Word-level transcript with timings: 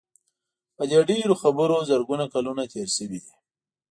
په 0.75 0.83
دې 0.91 0.99
ډېرو 1.09 1.33
خبرو 1.41 1.77
زرګونه 1.89 2.25
کلونه 2.33 2.63
تېر 2.73 2.87
شوي 2.97 3.17
دي. 3.23 3.31